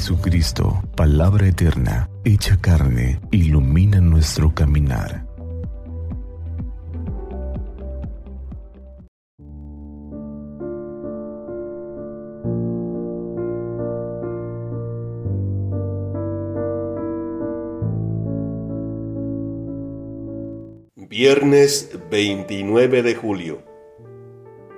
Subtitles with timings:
[0.00, 5.26] Jesucristo, palabra eterna, hecha carne, ilumina nuestro caminar.
[20.96, 23.62] Viernes 29 de julio.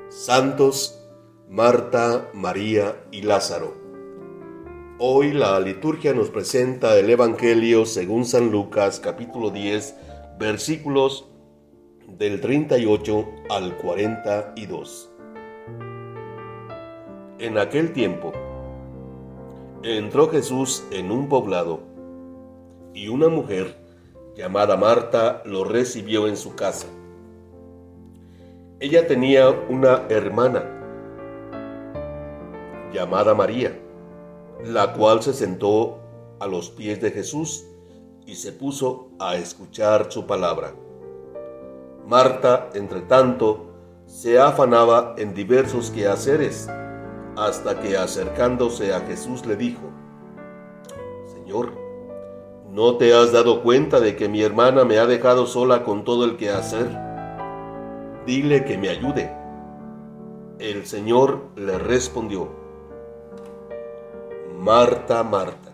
[0.09, 0.98] Santos
[1.48, 3.81] Marta, María y Lázaro.
[5.05, 9.97] Hoy la liturgia nos presenta el Evangelio según San Lucas capítulo 10
[10.38, 11.29] versículos
[12.06, 15.10] del 38 al 42.
[17.41, 18.33] En aquel tiempo
[19.83, 21.80] entró Jesús en un poblado
[22.95, 23.77] y una mujer
[24.37, 26.87] llamada Marta lo recibió en su casa.
[28.79, 30.62] Ella tenía una hermana
[32.93, 33.77] llamada María,
[34.65, 35.98] la cual se sentó
[36.41, 37.65] a los pies de Jesús
[38.27, 40.74] y se puso a escuchar su palabra.
[42.07, 43.66] Marta, entre tanto,
[44.07, 46.69] se afanaba en diversos quehaceres,
[47.37, 49.82] hasta que acercándose a Jesús le dijo,
[51.32, 51.73] Señor,
[52.71, 56.24] ¿no te has dado cuenta de que mi hermana me ha dejado sola con todo
[56.24, 56.88] el quehacer?
[58.26, 59.35] Dile que me ayude.
[60.59, 62.62] El Señor le respondió,
[64.62, 65.72] Marta, Marta.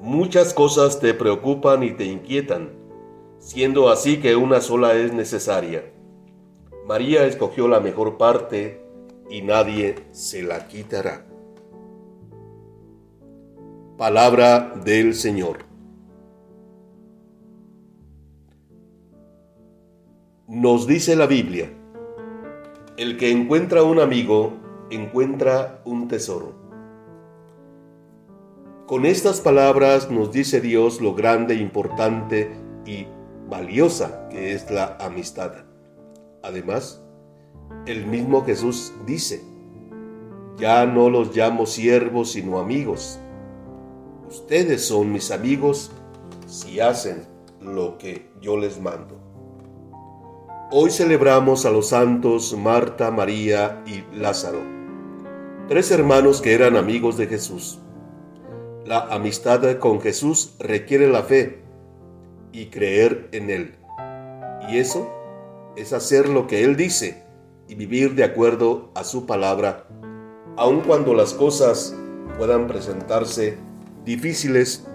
[0.00, 2.70] Muchas cosas te preocupan y te inquietan,
[3.40, 5.92] siendo así que una sola es necesaria.
[6.86, 8.80] María escogió la mejor parte
[9.28, 11.26] y nadie se la quitará.
[13.96, 15.64] Palabra del Señor.
[20.46, 21.72] Nos dice la Biblia,
[22.96, 24.52] el que encuentra un amigo
[24.90, 26.67] encuentra un tesoro.
[28.88, 32.50] Con estas palabras nos dice Dios lo grande, importante
[32.86, 33.06] y
[33.46, 35.52] valiosa que es la amistad.
[36.42, 37.04] Además,
[37.84, 39.44] el mismo Jesús dice,
[40.56, 43.18] ya no los llamo siervos sino amigos.
[44.26, 45.90] Ustedes son mis amigos
[46.46, 47.26] si hacen
[47.60, 49.20] lo que yo les mando.
[50.70, 54.62] Hoy celebramos a los santos Marta, María y Lázaro,
[55.68, 57.80] tres hermanos que eran amigos de Jesús.
[58.88, 61.58] La amistad con Jesús requiere la fe
[62.52, 63.74] y creer en Él.
[64.66, 65.10] Y eso
[65.76, 67.22] es hacer lo que Él dice
[67.68, 69.86] y vivir de acuerdo a su palabra,
[70.56, 71.94] aun cuando las cosas
[72.38, 73.58] puedan presentarse
[74.06, 74.86] difíciles,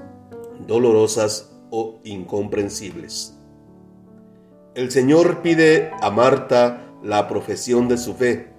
[0.66, 3.38] dolorosas o incomprensibles.
[4.74, 8.54] El Señor pide a Marta la profesión de su fe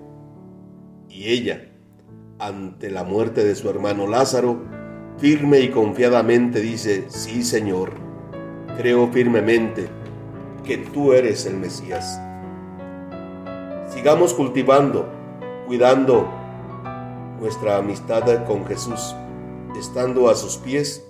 [1.09, 1.73] y ella,
[2.39, 4.84] ante la muerte de su hermano Lázaro,
[5.19, 7.93] firme y confiadamente dice, sí Señor,
[8.77, 9.89] creo firmemente
[10.65, 12.21] que tú eres el Mesías.
[13.89, 15.09] Sigamos cultivando,
[15.67, 16.29] cuidando
[17.41, 19.15] nuestra amistad con Jesús,
[19.79, 21.07] estando a sus pies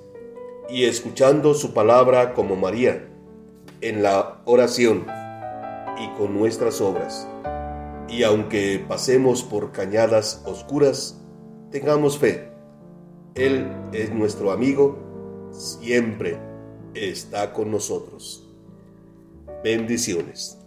[0.68, 3.08] y escuchando su palabra como María,
[3.80, 5.06] en la oración
[5.98, 7.28] y con nuestras obras.
[8.08, 11.20] Y aunque pasemos por cañadas oscuras,
[11.70, 12.53] tengamos fe
[13.34, 16.38] él es nuestro amigo, siempre
[16.94, 18.48] está con nosotros.
[19.64, 20.64] Bendiciones.